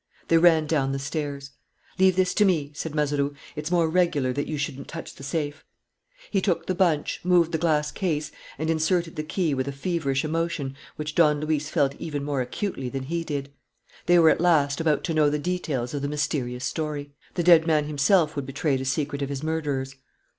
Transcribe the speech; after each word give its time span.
They 0.29 0.39
ran 0.39 0.65
down 0.65 0.93
the 0.93 0.97
stairs. 0.97 1.51
"Leave 1.99 2.15
this 2.15 2.33
to 2.33 2.43
me," 2.43 2.71
said 2.73 2.95
Mazeroux. 2.95 3.35
"It's 3.55 3.69
more 3.69 3.87
regular 3.87 4.33
that 4.33 4.47
you 4.47 4.57
shouldn't 4.57 4.87
touch 4.87 5.13
the 5.13 5.21
safe." 5.21 5.63
He 6.31 6.41
took 6.41 6.65
the 6.65 6.73
bunch, 6.73 7.21
moved 7.23 7.51
the 7.51 7.59
glass 7.59 7.91
case, 7.91 8.31
and 8.57 8.71
inserted 8.71 9.15
the 9.15 9.21
key 9.21 9.53
with 9.53 9.67
a 9.67 9.71
feverish 9.71 10.25
emotion 10.25 10.75
which 10.95 11.13
Don 11.13 11.39
Luis 11.41 11.69
felt 11.69 11.93
even 11.99 12.23
more 12.23 12.41
acutely 12.41 12.89
than 12.89 13.03
he 13.03 13.23
did. 13.23 13.53
They 14.07 14.17
were 14.17 14.31
at 14.31 14.41
last 14.41 14.81
about 14.81 15.03
to 15.03 15.13
know 15.13 15.29
the 15.29 15.37
details 15.37 15.93
of 15.93 16.01
the 16.01 16.07
mysterious 16.09 16.65
story. 16.65 17.11
The 17.35 17.43
dead 17.43 17.67
man 17.67 17.85
himself 17.85 18.35
would 18.35 18.47
betray 18.47 18.77
the 18.77 18.85
secret 18.85 19.21
of 19.21 19.29
his 19.29 19.43
murderers. 19.43 19.97